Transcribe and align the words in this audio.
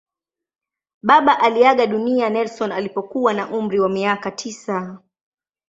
Baba 1.03 1.39
aliaga 1.39 1.85
dunia 1.87 2.29
Nelson 2.29 2.71
alipokuwa 2.71 3.33
na 3.33 3.49
umri 3.51 3.79
wa 3.79 3.89
miaka 3.89 4.31
tisa. 4.31 4.99